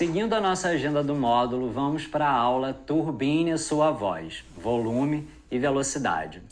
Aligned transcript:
Seguindo 0.00 0.32
a 0.32 0.40
nossa 0.40 0.68
agenda 0.68 1.04
do 1.04 1.14
módulo, 1.14 1.70
vamos 1.70 2.06
para 2.06 2.26
a 2.26 2.32
aula 2.32 2.72
Turbine 2.72 3.58
Sua 3.58 3.90
Voz, 3.90 4.42
Volume 4.56 5.28
e 5.50 5.58
Velocidade. 5.58 6.42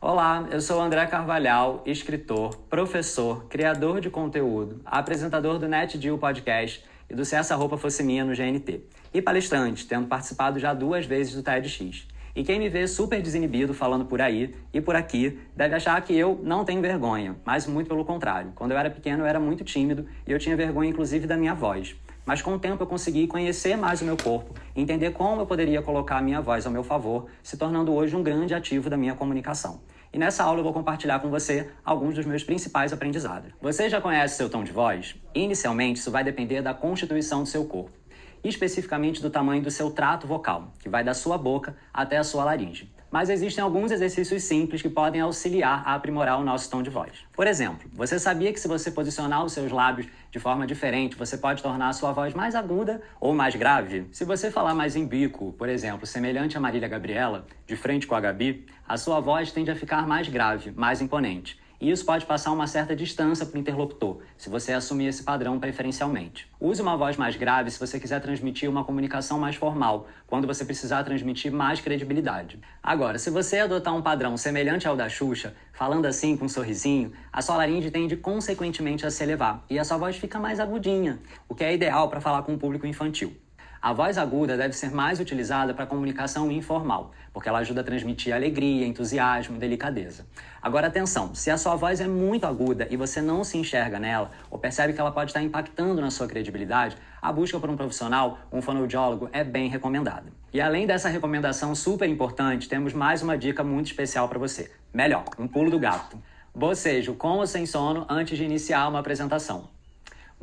Olá, 0.00 0.48
eu 0.50 0.60
sou 0.60 0.80
André 0.80 1.06
Carvalhal, 1.06 1.80
escritor, 1.86 2.56
professor, 2.68 3.44
criador 3.44 4.00
de 4.00 4.10
conteúdo, 4.10 4.80
apresentador 4.84 5.56
do 5.60 5.68
NetDeal 5.68 6.18
Podcast 6.18 6.84
e 7.08 7.14
do 7.14 7.24
Se 7.24 7.36
Essa 7.36 7.54
Roupa 7.54 7.76
Fosse 7.76 8.02
Minha 8.02 8.24
no 8.24 8.34
GNT, 8.34 8.80
e 9.14 9.22
palestrante, 9.22 9.86
tendo 9.86 10.08
participado 10.08 10.58
já 10.58 10.74
duas 10.74 11.06
vezes 11.06 11.32
do 11.32 11.44
TEDx. 11.44 12.08
E 12.34 12.42
quem 12.42 12.58
me 12.58 12.70
vê 12.70 12.86
super 12.86 13.20
desinibido 13.20 13.74
falando 13.74 14.06
por 14.06 14.20
aí 14.22 14.54
e 14.72 14.80
por 14.80 14.96
aqui 14.96 15.38
deve 15.54 15.74
achar 15.74 16.00
que 16.00 16.16
eu 16.16 16.40
não 16.42 16.64
tenho 16.64 16.80
vergonha, 16.80 17.36
mas 17.44 17.66
muito 17.66 17.88
pelo 17.88 18.06
contrário. 18.06 18.52
Quando 18.54 18.70
eu 18.70 18.78
era 18.78 18.88
pequeno 18.88 19.22
eu 19.22 19.26
era 19.26 19.38
muito 19.38 19.62
tímido 19.64 20.06
e 20.26 20.32
eu 20.32 20.38
tinha 20.38 20.56
vergonha 20.56 20.88
inclusive 20.88 21.26
da 21.26 21.36
minha 21.36 21.54
voz. 21.54 21.94
Mas 22.24 22.40
com 22.40 22.54
o 22.54 22.58
tempo 22.58 22.82
eu 22.82 22.86
consegui 22.86 23.26
conhecer 23.26 23.76
mais 23.76 24.00
o 24.00 24.06
meu 24.06 24.16
corpo, 24.16 24.54
entender 24.74 25.10
como 25.10 25.42
eu 25.42 25.46
poderia 25.46 25.82
colocar 25.82 26.18
a 26.18 26.22
minha 26.22 26.40
voz 26.40 26.64
ao 26.64 26.72
meu 26.72 26.82
favor, 26.82 27.26
se 27.42 27.58
tornando 27.58 27.92
hoje 27.92 28.16
um 28.16 28.22
grande 28.22 28.54
ativo 28.54 28.88
da 28.88 28.96
minha 28.96 29.14
comunicação. 29.14 29.80
E 30.10 30.18
nessa 30.18 30.44
aula 30.44 30.60
eu 30.60 30.64
vou 30.64 30.72
compartilhar 30.72 31.20
com 31.20 31.28
você 31.28 31.68
alguns 31.84 32.14
dos 32.14 32.24
meus 32.24 32.44
principais 32.44 32.92
aprendizados. 32.92 33.52
Você 33.60 33.90
já 33.90 34.00
conhece 34.00 34.36
seu 34.36 34.48
tom 34.48 34.62
de 34.62 34.72
voz? 34.72 35.16
Inicialmente, 35.34 36.00
isso 36.00 36.10
vai 36.10 36.22
depender 36.22 36.62
da 36.62 36.72
constituição 36.72 37.42
do 37.42 37.48
seu 37.48 37.64
corpo 37.64 38.01
especificamente 38.44 39.22
do 39.22 39.30
tamanho 39.30 39.62
do 39.62 39.70
seu 39.70 39.90
trato 39.90 40.26
vocal, 40.26 40.72
que 40.80 40.88
vai 40.88 41.04
da 41.04 41.14
sua 41.14 41.38
boca 41.38 41.76
até 41.92 42.16
a 42.16 42.24
sua 42.24 42.44
laringe. 42.44 42.90
Mas 43.10 43.28
existem 43.28 43.62
alguns 43.62 43.90
exercícios 43.90 44.42
simples 44.44 44.80
que 44.80 44.88
podem 44.88 45.20
auxiliar 45.20 45.82
a 45.84 45.94
aprimorar 45.94 46.40
o 46.40 46.44
nosso 46.44 46.70
tom 46.70 46.82
de 46.82 46.88
voz. 46.88 47.12
Por 47.34 47.46
exemplo, 47.46 47.90
você 47.92 48.18
sabia 48.18 48.50
que 48.50 48.58
se 48.58 48.66
você 48.66 48.90
posicionar 48.90 49.44
os 49.44 49.52
seus 49.52 49.70
lábios 49.70 50.06
de 50.30 50.40
forma 50.40 50.66
diferente, 50.66 51.14
você 51.14 51.36
pode 51.36 51.62
tornar 51.62 51.90
a 51.90 51.92
sua 51.92 52.12
voz 52.12 52.32
mais 52.32 52.54
aguda 52.54 53.02
ou 53.20 53.34
mais 53.34 53.54
grave? 53.54 54.06
Se 54.12 54.24
você 54.24 54.50
falar 54.50 54.74
mais 54.74 54.96
em 54.96 55.06
bico, 55.06 55.52
por 55.58 55.68
exemplo, 55.68 56.06
semelhante 56.06 56.56
a 56.56 56.60
Marília 56.60 56.88
Gabriela, 56.88 57.44
de 57.66 57.76
frente 57.76 58.06
com 58.06 58.14
a 58.14 58.20
Gabi, 58.20 58.64
a 58.88 58.96
sua 58.96 59.20
voz 59.20 59.52
tende 59.52 59.70
a 59.70 59.76
ficar 59.76 60.06
mais 60.06 60.26
grave, 60.28 60.72
mais 60.74 61.02
imponente 61.02 61.60
e 61.82 61.90
isso 61.90 62.06
pode 62.06 62.24
passar 62.24 62.52
uma 62.52 62.68
certa 62.68 62.94
distância 62.94 63.44
para 63.44 63.56
o 63.56 63.60
interlocutor, 63.60 64.20
se 64.38 64.48
você 64.48 64.72
assumir 64.72 65.06
esse 65.06 65.24
padrão 65.24 65.58
preferencialmente. 65.58 66.48
Use 66.60 66.80
uma 66.80 66.96
voz 66.96 67.16
mais 67.16 67.34
grave 67.34 67.72
se 67.72 67.80
você 67.80 67.98
quiser 67.98 68.20
transmitir 68.20 68.70
uma 68.70 68.84
comunicação 68.84 69.36
mais 69.36 69.56
formal, 69.56 70.06
quando 70.28 70.46
você 70.46 70.64
precisar 70.64 71.02
transmitir 71.02 71.50
mais 71.50 71.80
credibilidade. 71.80 72.60
Agora, 72.80 73.18
se 73.18 73.30
você 73.30 73.58
adotar 73.58 73.96
um 73.96 74.00
padrão 74.00 74.36
semelhante 74.36 74.86
ao 74.86 74.94
da 74.94 75.08
Xuxa, 75.08 75.56
falando 75.72 76.06
assim 76.06 76.36
com 76.36 76.44
um 76.44 76.48
sorrisinho, 76.48 77.12
a 77.32 77.42
sua 77.42 77.56
laringe 77.56 77.90
tende 77.90 78.16
consequentemente 78.16 79.04
a 79.04 79.10
se 79.10 79.24
elevar 79.24 79.64
e 79.68 79.76
a 79.76 79.82
sua 79.82 79.96
voz 79.96 80.16
fica 80.16 80.38
mais 80.38 80.60
agudinha, 80.60 81.18
o 81.48 81.54
que 81.56 81.64
é 81.64 81.74
ideal 81.74 82.08
para 82.08 82.20
falar 82.20 82.44
com 82.44 82.52
um 82.52 82.58
público 82.58 82.86
infantil. 82.86 83.36
A 83.82 83.92
voz 83.92 84.16
aguda 84.16 84.56
deve 84.56 84.74
ser 84.74 84.92
mais 84.92 85.18
utilizada 85.18 85.74
para 85.74 85.84
comunicação 85.84 86.52
informal, 86.52 87.10
porque 87.32 87.48
ela 87.48 87.58
ajuda 87.58 87.80
a 87.80 87.84
transmitir 87.84 88.32
alegria, 88.32 88.86
entusiasmo, 88.86 89.58
delicadeza. 89.58 90.24
Agora 90.62 90.86
atenção, 90.86 91.34
se 91.34 91.50
a 91.50 91.58
sua 91.58 91.74
voz 91.74 92.00
é 92.00 92.06
muito 92.06 92.46
aguda 92.46 92.86
e 92.88 92.96
você 92.96 93.20
não 93.20 93.42
se 93.42 93.58
enxerga 93.58 93.98
nela, 93.98 94.30
ou 94.48 94.56
percebe 94.56 94.92
que 94.92 95.00
ela 95.00 95.10
pode 95.10 95.30
estar 95.30 95.42
impactando 95.42 96.00
na 96.00 96.12
sua 96.12 96.28
credibilidade, 96.28 96.96
a 97.20 97.32
busca 97.32 97.58
por 97.58 97.68
um 97.68 97.76
profissional, 97.76 98.38
um 98.52 98.62
fonoaudiólogo, 98.62 99.28
é 99.32 99.42
bem 99.42 99.68
recomendada. 99.68 100.26
E 100.52 100.60
além 100.60 100.86
dessa 100.86 101.08
recomendação 101.08 101.74
super 101.74 102.08
importante, 102.08 102.68
temos 102.68 102.92
mais 102.92 103.20
uma 103.20 103.36
dica 103.36 103.64
muito 103.64 103.86
especial 103.86 104.28
para 104.28 104.38
você. 104.38 104.70
Melhor, 104.94 105.24
um 105.36 105.48
pulo 105.48 105.72
do 105.72 105.80
gato. 105.80 106.16
Bocejo 106.54 107.14
com 107.14 107.38
ou 107.38 107.46
sem 107.48 107.66
sono 107.66 108.06
antes 108.08 108.38
de 108.38 108.44
iniciar 108.44 108.86
uma 108.86 109.00
apresentação. 109.00 109.71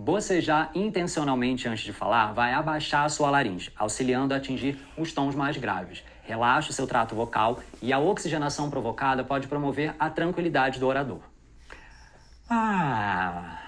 Bocejar 0.02 0.72
intencionalmente 0.74 1.68
antes 1.68 1.84
de 1.84 1.92
falar 1.92 2.32
vai 2.32 2.54
abaixar 2.54 3.04
a 3.04 3.10
sua 3.10 3.30
laringe, 3.30 3.70
auxiliando 3.76 4.34
a 4.34 4.38
atingir 4.38 4.80
os 4.98 5.12
tons 5.12 5.36
mais 5.36 5.58
graves. 5.58 6.06
Relaxa 6.24 6.70
o 6.70 6.74
seu 6.74 6.88
trato 6.88 7.14
vocal 7.14 7.60
e 7.82 7.92
a 7.92 8.00
oxigenação 8.00 8.70
provocada 8.70 9.26
pode 9.26 9.50
promover 9.50 9.94
a 10.00 10.09
tranquilidade 10.09 10.80
do 10.80 10.88
orador. 10.88 11.20
Ah! 12.50 13.59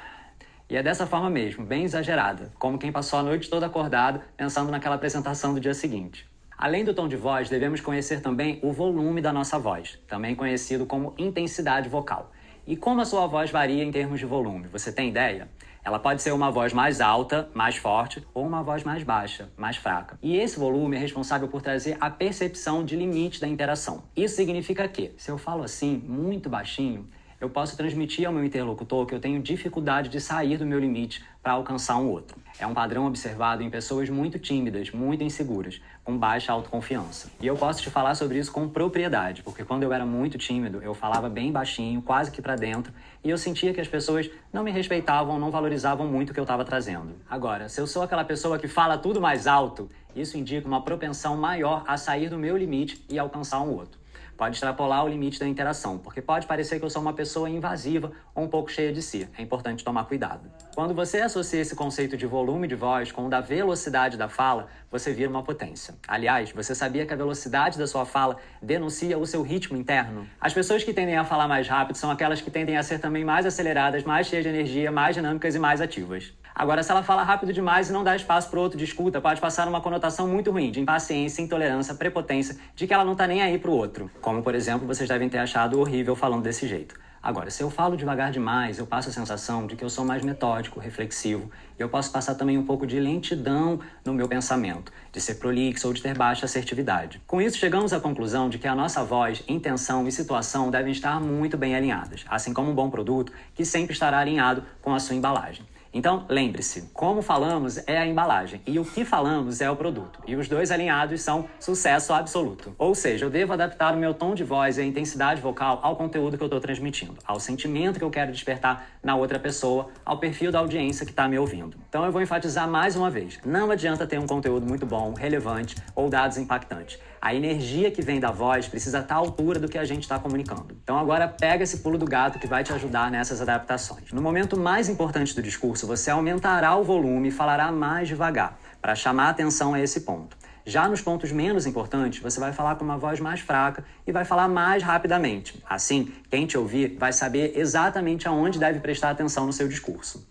E 0.70 0.78
é 0.78 0.82
dessa 0.82 1.06
forma 1.06 1.30
mesmo, 1.30 1.66
bem 1.66 1.84
exagerada, 1.84 2.50
como 2.58 2.80
quem 2.80 2.94
passou 2.94 3.20
a 3.20 3.24
noite 3.24 3.50
toda 3.50 3.66
acordado 3.66 4.22
pensando 4.38 4.72
naquela 4.72 4.96
apresentação 4.96 5.54
do 5.54 5.60
dia 5.60 5.74
seguinte. 5.74 6.26
Além 6.58 6.86
do 6.86 6.94
tom 6.94 7.10
de 7.10 7.18
voz, 7.18 7.50
devemos 7.50 7.82
conhecer 7.82 8.22
também 8.22 8.58
o 8.64 8.72
volume 8.72 9.20
da 9.20 9.34
nossa 9.34 9.60
voz, 9.60 10.00
também 10.08 10.34
conhecido 10.34 10.86
como 10.86 11.14
intensidade 11.18 11.90
vocal. 11.90 12.32
E 12.66 12.78
como 12.78 13.02
a 13.02 13.06
sua 13.06 13.28
voz 13.28 13.52
varia 13.52 13.84
em 13.84 13.92
termos 13.92 14.18
de 14.18 14.26
volume, 14.26 14.70
você 14.70 14.94
tem 14.94 15.10
ideia? 15.10 15.50
Ela 15.84 15.98
pode 15.98 16.22
ser 16.22 16.32
uma 16.32 16.52
voz 16.52 16.74
mais 16.74 17.02
alta, 17.02 17.50
mais 17.54 17.76
forte, 17.76 18.26
ou 18.34 18.46
uma 18.46 18.62
voz 18.62 18.84
mais 18.84 19.04
baixa, 19.04 19.50
mais 19.58 19.78
fraca. 19.78 20.18
E 20.22 20.38
esse 20.38 20.60
volume 20.60 20.96
é 20.96 21.00
responsável 21.00 21.48
por 21.48 21.62
trazer 21.62 21.98
a 22.00 22.10
percepção 22.10 22.86
de 22.86 22.96
limite 22.96 23.42
da 23.42 23.48
interação. 23.48 24.04
Isso 24.16 24.36
significa 24.36 24.88
que, 24.88 25.12
se 25.18 25.32
eu 25.32 25.38
falo 25.38 25.64
assim, 25.64 25.98
muito 26.08 26.50
baixinho, 26.50 27.10
eu 27.42 27.50
posso 27.50 27.76
transmitir 27.76 28.28
ao 28.28 28.32
meu 28.32 28.46
interlocutor 28.46 29.08
que 29.08 29.16
eu 29.16 29.20
tenho 29.20 29.42
dificuldade 29.42 30.10
de 30.10 30.22
sair 30.22 30.58
do 30.58 30.66
meu 30.66 30.80
limite 30.80 31.24
para 31.42 31.54
alcançar 31.54 31.98
um 31.98 32.08
outro. 32.08 32.38
É 32.60 32.68
um 32.68 32.74
padrão 32.74 33.08
observado 33.08 33.64
em 33.64 33.70
pessoas 33.70 34.08
muito 34.12 34.38
tímidas, 34.38 34.92
muito 34.92 35.24
inseguras, 35.24 35.82
com 36.04 36.16
baixa 36.16 36.52
autoconfiança. 36.52 37.32
E 37.42 37.48
eu 37.48 37.56
posso 37.56 37.82
te 37.82 37.90
falar 37.90 38.14
sobre 38.14 38.38
isso 38.38 38.52
com 38.52 38.70
propriedade, 38.70 39.42
porque 39.42 39.64
quando 39.64 39.82
eu 39.82 39.92
era 39.92 40.06
muito 40.06 40.38
tímido, 40.38 40.84
eu 40.84 40.94
falava 40.94 41.28
bem 41.28 41.52
baixinho, 41.52 42.00
quase 42.04 42.30
que 42.30 42.44
para 42.44 42.56
dentro, 42.56 42.94
e 43.24 43.30
eu 43.32 43.38
sentia 43.40 43.74
que 43.74 43.82
as 43.82 43.88
pessoas 43.88 44.30
não 44.54 44.64
me 44.64 44.70
respeitavam, 44.70 45.40
não 45.40 45.50
valorizavam 45.50 46.06
muito 46.06 46.30
o 46.30 46.34
que 46.36 46.40
eu 46.40 46.44
estava 46.44 46.64
trazendo. 46.64 47.16
Agora, 47.28 47.68
se 47.68 47.82
eu 47.82 47.88
sou 47.88 48.04
aquela 48.04 48.24
pessoa 48.24 48.60
que 48.60 48.68
fala 48.68 49.00
tudo 49.00 49.20
mais 49.20 49.48
alto, 49.48 49.90
isso 50.16 50.38
indica 50.38 50.68
uma 50.68 50.84
propensão 50.84 51.36
maior 51.36 51.84
a 51.88 51.98
sair 51.98 52.30
do 52.30 52.38
meu 52.38 52.56
limite 52.56 53.04
e 53.10 53.18
alcançar 53.18 53.62
um 53.62 53.72
outro 53.72 54.01
pode 54.42 54.56
extrapolar 54.56 55.06
o 55.06 55.08
limite 55.08 55.40
da 55.40 55.48
interação, 55.48 56.00
porque 56.00 56.20
pode 56.20 56.48
parecer 56.48 56.80
que 56.80 56.84
eu 56.84 56.90
sou 56.90 57.00
uma 57.00 57.14
pessoa 57.14 57.48
invasiva 57.48 58.12
ou 58.34 58.46
um 58.46 58.48
pouco 58.48 58.72
cheia 58.72 58.92
de 58.92 59.00
si. 59.00 59.30
É 59.38 59.42
importante 59.44 59.84
tomar 59.84 60.06
cuidado. 60.06 60.50
Quando 60.74 60.96
você 60.96 61.20
associa 61.20 61.62
esse 61.62 61.76
conceito 61.76 62.18
de 62.18 62.26
volume 62.26 62.68
de 62.68 62.74
voz 62.74 63.12
com 63.12 63.28
o 63.28 63.30
da 63.30 63.40
velocidade 63.40 64.18
da 64.18 64.28
fala, 64.28 64.68
você 64.90 65.14
vira 65.14 65.30
uma 65.30 65.44
potência. 65.44 65.94
Aliás, 66.08 66.52
você 66.52 66.74
sabia 66.74 67.06
que 67.06 67.14
a 67.14 67.16
velocidade 67.16 67.78
da 67.78 67.86
sua 67.86 68.04
fala 68.04 68.38
denuncia 68.60 69.16
o 69.16 69.28
seu 69.28 69.44
ritmo 69.44 69.78
interno? 69.78 70.28
As 70.40 70.56
pessoas 70.56 70.84
que 70.84 70.92
tendem 70.92 71.18
a 71.18 71.24
falar 71.24 71.48
mais 71.48 71.68
rápido 71.68 71.98
são 71.98 72.10
aquelas 72.10 72.42
que 72.42 72.50
tendem 72.50 72.78
a 72.78 72.82
ser 72.82 72.98
também 72.98 73.24
mais 73.24 73.46
aceleradas, 73.46 74.04
mais 74.04 74.26
cheias 74.26 74.44
de 74.44 74.50
energia, 74.50 74.92
mais 74.92 75.16
dinâmicas 75.16 75.54
e 75.54 75.60
mais 75.60 75.80
ativas. 75.82 76.34
Agora, 76.54 76.84
se 76.84 76.92
ela 76.92 77.02
fala 77.02 77.24
rápido 77.24 77.54
demais 77.54 77.90
e 77.90 77.94
não 77.94 78.04
dá 78.04 78.16
espaço 78.16 78.50
para 78.50 78.60
outro 78.60 78.78
de 78.78 78.84
escuta, 78.84 79.22
pode 79.22 79.40
passar 79.40 79.68
uma 79.68 79.82
conotação 79.82 80.28
muito 80.28 80.52
ruim 80.52 80.72
de 80.72 80.80
impaciência, 80.80 81.42
intolerância, 81.42 81.96
prepotência, 81.96 82.58
de 82.76 82.86
que 82.86 82.94
ela 82.94 83.06
não 83.06 83.14
está 83.14 83.26
nem 83.26 83.42
aí 83.42 83.58
para 83.58 83.72
o 83.72 83.74
outro. 83.74 84.12
Como, 84.22 84.44
por 84.44 84.54
exemplo, 84.54 84.86
vocês 84.86 85.08
devem 85.08 85.30
ter 85.30 85.38
achado 85.38 85.80
horrível 85.80 86.16
falando 86.16 86.44
desse 86.44 86.68
jeito. 86.68 86.96
Agora, 87.24 87.52
se 87.52 87.62
eu 87.62 87.70
falo 87.70 87.96
devagar 87.96 88.32
demais, 88.32 88.80
eu 88.80 88.88
passo 88.88 89.10
a 89.10 89.12
sensação 89.12 89.68
de 89.68 89.76
que 89.76 89.86
eu 89.86 89.90
sou 89.92 90.04
mais 90.04 90.24
metódico, 90.24 90.80
reflexivo, 90.80 91.52
e 91.78 91.82
eu 91.82 91.88
posso 91.88 92.12
passar 92.12 92.34
também 92.34 92.58
um 92.58 92.66
pouco 92.66 92.88
de 92.88 93.00
lentidão 93.00 93.80
no 94.04 94.12
meu 94.12 94.28
pensamento, 94.28 94.92
de 95.12 95.22
ser 95.22 95.36
prolixo 95.36 95.88
ou 95.88 95.94
de 95.94 96.02
ter 96.02 96.18
baixa 96.18 96.46
assertividade. 96.46 97.22
Com 97.28 97.40
isso, 97.40 97.60
chegamos 97.60 97.94
à 97.94 98.00
conclusão 98.00 98.50
de 98.50 98.58
que 98.58 98.68
a 98.68 98.74
nossa 98.74 99.04
voz, 99.04 99.44
intenção 99.48 100.08
e 100.08 100.12
situação 100.12 100.72
devem 100.72 100.92
estar 100.92 101.20
muito 101.20 101.56
bem 101.58 101.76
alinhadas, 101.76 102.26
assim 102.28 102.56
como 102.56 102.72
um 102.72 102.76
bom 102.76 102.90
produto 102.90 103.32
que 103.54 103.64
sempre 103.64 103.94
estará 103.94 104.18
alinhado 104.18 104.64
com 104.82 104.92
a 104.92 105.00
sua 105.00 105.16
embalagem. 105.16 105.64
Então, 105.94 106.26
lembre-se, 106.30 106.90
como 106.94 107.22
falamos 107.22 107.78
é 107.86 107.98
a 107.98 108.06
embalagem 108.06 108.62
e 108.66 108.80
o 108.80 108.86
que 108.86 109.04
falamos 109.04 109.60
é 109.60 109.70
o 109.70 109.76
produto. 109.76 110.22
E 110.26 110.36
os 110.36 110.48
dois 110.48 110.72
alinhados 110.72 111.22
são 111.22 111.50
sucesso 111.60 112.14
absoluto. 112.14 112.74
Ou 112.78 112.96
seja, 112.96 113.26
eu 113.26 113.30
devo 113.30 113.52
adaptar 113.52 113.94
o 113.94 113.98
meu 113.98 114.14
tom 114.14 114.34
de 114.34 114.44
voz 114.44 114.78
e 114.78 114.82
a 114.82 114.86
intensidade 114.86 115.42
vocal 115.42 115.80
ao 115.84 115.98
conteúdo 115.98 116.38
que 116.38 116.44
eu 116.44 116.48
estou 116.48 116.62
transmitindo, 116.62 117.18
ao 117.26 117.40
sentimento 117.40 118.00
que 118.00 118.06
eu 118.06 118.10
quero 118.10 118.32
despertar 118.32 118.88
na 119.04 119.16
outra 119.16 119.38
pessoa, 119.38 119.90
ao 120.06 120.18
perfil 120.18 120.52
da 120.52 120.60
audiência 120.60 121.06
que 121.06 121.12
está 121.12 121.28
me 121.28 121.38
ouvindo. 121.38 121.78
Então, 121.92 122.06
eu 122.06 122.12
vou 122.12 122.22
enfatizar 122.22 122.70
mais 122.70 122.96
uma 122.96 123.10
vez: 123.10 123.38
não 123.46 123.70
adianta 123.70 124.08
ter 124.08 124.18
um 124.18 124.26
conteúdo 124.26 124.66
muito 124.66 124.86
bom, 124.86 125.14
relevante 125.14 125.76
ou 125.94 126.10
dados 126.10 126.38
impactantes 126.38 126.98
a 127.22 127.36
energia 127.36 127.92
que 127.92 128.02
vem 128.02 128.20
da 128.20 128.32
voz 128.32 128.68
precisa 128.68 128.98
estar 128.98 129.14
à 129.14 129.18
altura 129.20 129.60
do 129.60 129.70
que 129.70 129.78
a 129.78 129.86
gente 129.86 130.02
está 130.02 130.18
comunicando. 130.18 130.76
Então 130.84 130.98
agora 130.98 131.28
pega 131.28 131.64
esse 131.64 131.78
pulo 131.78 131.96
do 131.96 132.06
gato 132.06 132.40
que 132.40 132.48
vai 132.48 132.64
te 132.64 132.74
ajudar 132.74 133.12
nessas 133.12 133.40
adaptações. 133.40 134.12
No 134.12 134.24
momento 134.24 134.60
mais 134.60 134.90
importante 134.90 135.36
do 135.36 135.42
discurso, 135.44 135.86
você 135.86 136.10
aumentará 136.10 136.76
o 136.76 136.84
volume 136.84 137.28
e 137.28 137.32
falará 137.32 137.72
mais 137.72 138.08
devagar, 138.08 138.58
para 138.82 138.96
chamar 138.96 139.30
atenção 139.30 139.76
a 139.76 139.80
esse 139.80 140.02
ponto. 140.02 140.36
Já 140.66 140.88
nos 140.88 141.02
pontos 141.02 141.32
menos 141.32 141.68
importantes, 141.68 142.22
você 142.22 142.40
vai 142.40 142.54
falar 142.54 142.76
com 142.76 142.84
uma 142.84 142.98
voz 142.98 143.20
mais 143.20 143.40
fraca 143.40 143.84
e 144.06 144.12
vai 144.12 144.26
falar 144.26 144.48
mais 144.48 144.82
rapidamente. 144.82 145.62
Assim, 145.70 146.12
quem 146.30 146.48
te 146.48 146.58
ouvir 146.58 146.98
vai 147.00 147.14
saber 147.14 147.54
exatamente 147.56 148.28
aonde 148.28 148.58
deve 148.58 148.80
prestar 148.80 149.12
atenção 149.12 149.46
no 149.46 149.54
seu 149.54 149.68
discurso. 149.68 150.28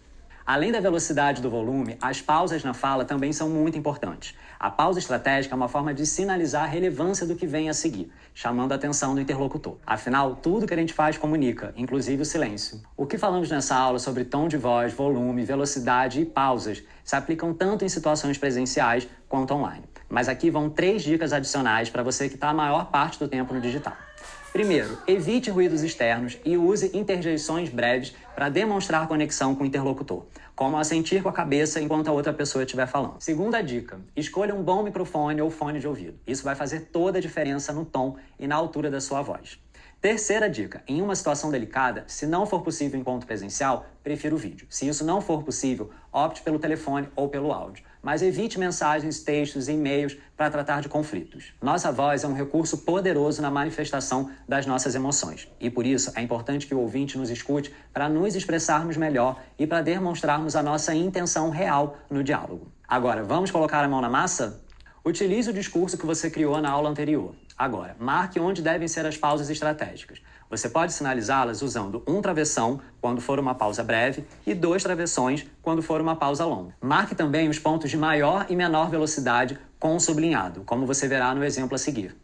Além 0.52 0.72
da 0.72 0.80
velocidade 0.80 1.40
do 1.40 1.48
volume, 1.48 1.96
as 2.02 2.20
pausas 2.20 2.64
na 2.64 2.74
fala 2.74 3.04
também 3.04 3.32
são 3.32 3.48
muito 3.48 3.78
importantes. 3.78 4.34
A 4.58 4.68
pausa 4.68 4.98
estratégica 4.98 5.54
é 5.54 5.56
uma 5.56 5.68
forma 5.68 5.94
de 5.94 6.04
sinalizar 6.04 6.64
a 6.64 6.66
relevância 6.66 7.24
do 7.24 7.36
que 7.36 7.46
vem 7.46 7.68
a 7.68 7.72
seguir, 7.72 8.10
chamando 8.34 8.72
a 8.72 8.74
atenção 8.74 9.14
do 9.14 9.20
interlocutor. 9.20 9.76
Afinal, 9.86 10.34
tudo 10.34 10.66
que 10.66 10.74
a 10.74 10.76
gente 10.76 10.92
faz 10.92 11.16
comunica, 11.16 11.72
inclusive 11.76 12.22
o 12.22 12.24
silêncio. 12.24 12.82
O 12.96 13.06
que 13.06 13.16
falamos 13.16 13.48
nessa 13.48 13.76
aula 13.76 14.00
sobre 14.00 14.24
tom 14.24 14.48
de 14.48 14.56
voz, 14.56 14.92
volume, 14.92 15.44
velocidade 15.44 16.20
e 16.20 16.24
pausas 16.24 16.82
se 17.04 17.14
aplicam 17.14 17.54
tanto 17.54 17.84
em 17.84 17.88
situações 17.88 18.36
presenciais 18.36 19.06
quanto 19.28 19.54
online. 19.54 19.84
Mas 20.08 20.28
aqui 20.28 20.50
vão 20.50 20.68
três 20.68 21.04
dicas 21.04 21.32
adicionais 21.32 21.88
para 21.88 22.02
você 22.02 22.28
que 22.28 22.34
está 22.34 22.48
a 22.48 22.54
maior 22.54 22.90
parte 22.90 23.20
do 23.20 23.28
tempo 23.28 23.54
no 23.54 23.60
digital. 23.60 23.96
Primeiro, 24.52 24.98
evite 25.06 25.48
ruídos 25.48 25.82
externos 25.82 26.36
e 26.44 26.56
use 26.56 26.90
interjeições 26.92 27.68
breves 27.68 28.12
para 28.34 28.48
demonstrar 28.48 29.06
conexão 29.06 29.54
com 29.54 29.62
o 29.62 29.66
interlocutor, 29.66 30.24
como 30.56 30.76
assentir 30.76 31.22
com 31.22 31.28
a 31.28 31.32
cabeça 31.32 31.80
enquanto 31.80 32.08
a 32.08 32.12
outra 32.12 32.32
pessoa 32.32 32.64
estiver 32.64 32.88
falando. 32.88 33.20
Segunda 33.20 33.62
dica: 33.62 34.00
escolha 34.16 34.52
um 34.52 34.62
bom 34.62 34.82
microfone 34.82 35.40
ou 35.40 35.50
fone 35.50 35.78
de 35.78 35.86
ouvido. 35.86 36.18
Isso 36.26 36.42
vai 36.42 36.56
fazer 36.56 36.88
toda 36.92 37.18
a 37.18 37.20
diferença 37.20 37.72
no 37.72 37.84
tom 37.84 38.16
e 38.40 38.46
na 38.48 38.56
altura 38.56 38.90
da 38.90 39.00
sua 39.00 39.22
voz. 39.22 39.60
Terceira 40.00 40.50
dica: 40.50 40.82
em 40.88 41.00
uma 41.00 41.14
situação 41.14 41.50
delicada, 41.50 42.04
se 42.08 42.26
não 42.26 42.44
for 42.44 42.62
possível 42.62 42.98
encontro 42.98 43.28
presencial, 43.28 43.86
prefira 44.02 44.34
o 44.34 44.38
vídeo. 44.38 44.66
Se 44.68 44.88
isso 44.88 45.04
não 45.04 45.20
for 45.20 45.44
possível, 45.44 45.90
opte 46.12 46.42
pelo 46.42 46.58
telefone 46.58 47.08
ou 47.14 47.28
pelo 47.28 47.52
áudio. 47.52 47.84
Mas 48.02 48.22
evite 48.22 48.58
mensagens, 48.58 49.20
textos 49.20 49.68
e 49.68 49.72
e-mails 49.72 50.16
para 50.36 50.50
tratar 50.50 50.80
de 50.80 50.88
conflitos. 50.88 51.52
Nossa 51.60 51.92
voz 51.92 52.24
é 52.24 52.26
um 52.26 52.32
recurso 52.32 52.78
poderoso 52.78 53.42
na 53.42 53.50
manifestação 53.50 54.30
das 54.48 54.64
nossas 54.66 54.94
emoções. 54.94 55.48
E 55.60 55.68
por 55.68 55.84
isso 55.84 56.12
é 56.16 56.22
importante 56.22 56.66
que 56.66 56.74
o 56.74 56.80
ouvinte 56.80 57.18
nos 57.18 57.28
escute 57.28 57.74
para 57.92 58.08
nos 58.08 58.34
expressarmos 58.34 58.96
melhor 58.96 59.40
e 59.58 59.66
para 59.66 59.82
demonstrarmos 59.82 60.56
a 60.56 60.62
nossa 60.62 60.94
intenção 60.94 61.50
real 61.50 61.98
no 62.10 62.24
diálogo. 62.24 62.72
Agora, 62.88 63.22
vamos 63.22 63.50
colocar 63.50 63.84
a 63.84 63.88
mão 63.88 64.00
na 64.00 64.08
massa? 64.08 64.62
Utilize 65.04 65.48
o 65.48 65.52
discurso 65.52 65.96
que 65.96 66.04
você 66.04 66.28
criou 66.28 66.60
na 66.60 66.70
aula 66.70 66.90
anterior. 66.90 67.34
Agora, 67.60 67.94
marque 68.00 68.40
onde 68.40 68.62
devem 68.62 68.88
ser 68.88 69.04
as 69.04 69.18
pausas 69.18 69.50
estratégicas. 69.50 70.22
Você 70.48 70.66
pode 70.66 70.94
sinalizá-las 70.94 71.60
usando 71.60 72.02
um 72.08 72.22
travessão 72.22 72.80
quando 73.02 73.20
for 73.20 73.38
uma 73.38 73.54
pausa 73.54 73.84
breve 73.84 74.24
e 74.46 74.54
dois 74.54 74.82
travessões 74.82 75.46
quando 75.60 75.82
for 75.82 76.00
uma 76.00 76.16
pausa 76.16 76.46
longa. 76.46 76.74
Marque 76.80 77.14
também 77.14 77.50
os 77.50 77.58
pontos 77.58 77.90
de 77.90 77.98
maior 77.98 78.46
e 78.48 78.56
menor 78.56 78.88
velocidade 78.88 79.58
com 79.78 80.00
sublinhado, 80.00 80.62
como 80.64 80.86
você 80.86 81.06
verá 81.06 81.34
no 81.34 81.44
exemplo 81.44 81.74
a 81.74 81.78
seguir. 81.78 82.16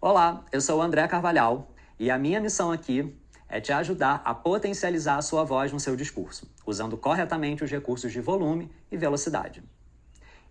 Olá, 0.00 0.42
eu 0.50 0.62
sou 0.62 0.78
o 0.78 0.82
André 0.82 1.06
Carvalhal 1.06 1.70
e 1.98 2.10
a 2.10 2.16
minha 2.16 2.40
missão 2.40 2.72
aqui 2.72 3.14
é 3.50 3.60
te 3.60 3.70
ajudar 3.70 4.22
a 4.24 4.32
potencializar 4.32 5.18
a 5.18 5.22
sua 5.22 5.44
voz 5.44 5.70
no 5.74 5.78
seu 5.78 5.94
discurso, 5.94 6.50
usando 6.66 6.96
corretamente 6.96 7.64
os 7.64 7.70
recursos 7.70 8.10
de 8.10 8.22
volume 8.22 8.72
e 8.90 8.96
velocidade. 8.96 9.62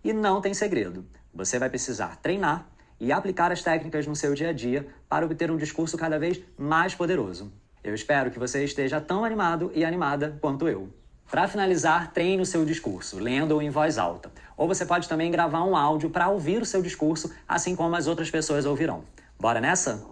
E 0.04 0.12
não 0.12 0.40
tem 0.40 0.54
segredo, 0.54 1.04
você 1.34 1.58
vai 1.58 1.68
precisar 1.68 2.14
treinar 2.22 2.77
e 3.00 3.12
aplicar 3.12 3.52
as 3.52 3.62
técnicas 3.62 4.06
no 4.06 4.16
seu 4.16 4.34
dia 4.34 4.50
a 4.50 4.52
dia 4.52 4.86
para 5.08 5.24
obter 5.24 5.50
um 5.50 5.56
discurso 5.56 5.96
cada 5.96 6.18
vez 6.18 6.40
mais 6.58 6.94
poderoso. 6.94 7.52
Eu 7.82 7.94
espero 7.94 8.30
que 8.30 8.38
você 8.38 8.64
esteja 8.64 9.00
tão 9.00 9.24
animado 9.24 9.70
e 9.74 9.84
animada 9.84 10.36
quanto 10.40 10.68
eu. 10.68 10.88
Para 11.30 11.46
finalizar, 11.46 12.10
treine 12.12 12.42
o 12.42 12.46
seu 12.46 12.64
discurso, 12.64 13.18
lendo-o 13.18 13.60
em 13.60 13.70
voz 13.70 13.98
alta. 13.98 14.32
Ou 14.56 14.66
você 14.66 14.86
pode 14.86 15.08
também 15.08 15.30
gravar 15.30 15.62
um 15.62 15.76
áudio 15.76 16.10
para 16.10 16.28
ouvir 16.28 16.62
o 16.62 16.66
seu 16.66 16.82
discurso, 16.82 17.30
assim 17.46 17.76
como 17.76 17.94
as 17.94 18.06
outras 18.06 18.30
pessoas 18.30 18.64
ouvirão. 18.64 19.04
Bora 19.38 19.60
nessa? 19.60 20.04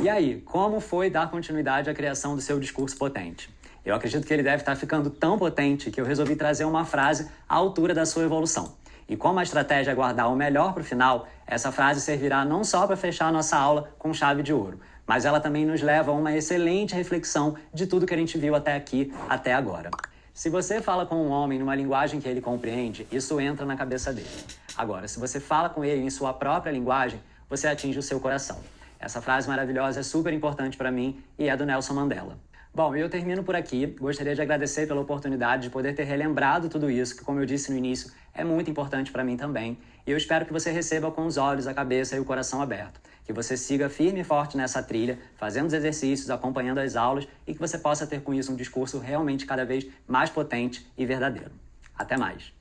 E 0.00 0.08
aí, 0.08 0.40
como 0.42 0.80
foi 0.80 1.10
dar 1.10 1.30
continuidade 1.30 1.90
à 1.90 1.94
criação 1.94 2.34
do 2.34 2.40
seu 2.40 2.58
discurso 2.58 2.96
potente? 2.96 3.50
Eu 3.84 3.94
acredito 3.94 4.26
que 4.26 4.32
ele 4.32 4.42
deve 4.42 4.62
estar 4.62 4.74
ficando 4.76 5.10
tão 5.10 5.38
potente 5.38 5.90
que 5.90 6.00
eu 6.00 6.04
resolvi 6.04 6.34
trazer 6.36 6.64
uma 6.64 6.84
frase 6.84 7.30
à 7.48 7.54
altura 7.54 7.94
da 7.94 8.04
sua 8.04 8.24
evolução. 8.24 8.74
E 9.08 9.16
como 9.16 9.38
a 9.38 9.42
estratégia 9.42 9.92
é 9.92 9.94
guardar 9.94 10.30
o 10.30 10.34
melhor 10.34 10.72
para 10.72 10.82
o 10.82 10.84
final, 10.84 11.28
essa 11.46 11.70
frase 11.70 12.00
servirá 12.00 12.44
não 12.44 12.64
só 12.64 12.86
para 12.86 12.96
fechar 12.96 13.32
nossa 13.32 13.56
aula 13.56 13.88
com 13.98 14.12
chave 14.12 14.42
de 14.42 14.52
ouro, 14.52 14.80
mas 15.06 15.24
ela 15.24 15.38
também 15.38 15.64
nos 15.64 15.80
leva 15.80 16.10
a 16.10 16.14
uma 16.14 16.34
excelente 16.34 16.94
reflexão 16.94 17.56
de 17.72 17.86
tudo 17.86 18.06
que 18.06 18.14
a 18.14 18.16
gente 18.16 18.36
viu 18.36 18.54
até 18.54 18.74
aqui, 18.74 19.12
até 19.28 19.54
agora. 19.54 19.90
Se 20.34 20.50
você 20.50 20.82
fala 20.82 21.06
com 21.06 21.14
um 21.16 21.30
homem 21.30 21.58
numa 21.58 21.74
linguagem 21.74 22.20
que 22.20 22.28
ele 22.28 22.40
compreende, 22.40 23.06
isso 23.10 23.40
entra 23.40 23.64
na 23.64 23.76
cabeça 23.76 24.12
dele. 24.12 24.28
Agora, 24.76 25.06
se 25.08 25.18
você 25.18 25.40
fala 25.40 25.70
com 25.70 25.84
ele 25.84 26.02
em 26.02 26.10
sua 26.10 26.34
própria 26.34 26.70
linguagem, 26.72 27.20
você 27.48 27.68
atinge 27.68 27.98
o 27.98 28.02
seu 28.02 28.20
coração. 28.20 28.58
Essa 28.98 29.22
frase 29.22 29.48
maravilhosa 29.48 30.00
é 30.00 30.02
super 30.02 30.32
importante 30.32 30.76
para 30.76 30.90
mim 30.90 31.22
e 31.38 31.48
é 31.48 31.56
do 31.56 31.64
Nelson 31.64 31.94
Mandela. 31.94 32.36
Bom, 32.76 32.94
eu 32.94 33.08
termino 33.08 33.42
por 33.42 33.56
aqui. 33.56 33.86
Gostaria 33.86 34.34
de 34.34 34.42
agradecer 34.42 34.86
pela 34.86 35.00
oportunidade 35.00 35.62
de 35.62 35.70
poder 35.70 35.94
ter 35.94 36.04
relembrado 36.04 36.68
tudo 36.68 36.90
isso, 36.90 37.16
que, 37.16 37.24
como 37.24 37.40
eu 37.40 37.46
disse 37.46 37.72
no 37.72 37.78
início, 37.78 38.12
é 38.34 38.44
muito 38.44 38.70
importante 38.70 39.10
para 39.10 39.24
mim 39.24 39.34
também. 39.34 39.78
E 40.06 40.10
eu 40.10 40.16
espero 40.18 40.44
que 40.44 40.52
você 40.52 40.70
receba 40.70 41.10
com 41.10 41.24
os 41.24 41.38
olhos, 41.38 41.66
a 41.66 41.72
cabeça 41.72 42.16
e 42.16 42.20
o 42.20 42.24
coração 42.26 42.60
aberto. 42.60 43.00
Que 43.24 43.32
você 43.32 43.56
siga 43.56 43.88
firme 43.88 44.20
e 44.20 44.24
forte 44.24 44.58
nessa 44.58 44.82
trilha, 44.82 45.18
fazendo 45.36 45.68
os 45.68 45.72
exercícios, 45.72 46.28
acompanhando 46.28 46.76
as 46.76 46.96
aulas 46.96 47.26
e 47.46 47.54
que 47.54 47.58
você 47.58 47.78
possa 47.78 48.06
ter 48.06 48.20
com 48.20 48.34
isso 48.34 48.52
um 48.52 48.56
discurso 48.56 48.98
realmente 48.98 49.46
cada 49.46 49.64
vez 49.64 49.86
mais 50.06 50.28
potente 50.28 50.86
e 50.98 51.06
verdadeiro. 51.06 51.52
Até 51.96 52.18
mais! 52.18 52.55